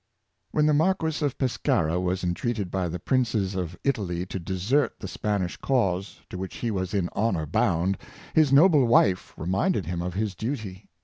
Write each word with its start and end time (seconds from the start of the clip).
When 0.49 0.65
the 0.65 0.73
Marquis 0.73 1.23
of 1.23 1.37
Pescara 1.37 1.99
was 1.99 2.23
entreated 2.23 2.71
by 2.71 2.87
the 2.87 2.97
princes 2.97 3.53
of 3.53 3.77
Italy 3.83 4.25
to 4.25 4.39
desert 4.39 4.95
the 4.99 5.07
Spanish 5.07 5.57
cause, 5.57 6.21
to 6.31 6.39
which 6.39 6.55
he 6.55 6.71
was 6.71 6.95
in 6.95 7.07
honor 7.13 7.45
bound, 7.45 7.99
his 8.33 8.51
noble 8.51 8.85
wife, 8.85 9.31
reminded 9.37 9.85
him 9.85 10.01
of 10.01 10.15
his 10.15 10.33
duty. 10.33 10.89